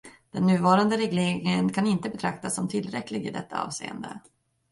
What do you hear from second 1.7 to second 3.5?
kan inte betraktas som tillräcklig i